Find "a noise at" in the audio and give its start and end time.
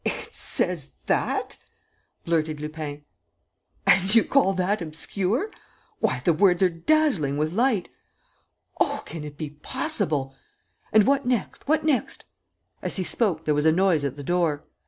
13.67-14.15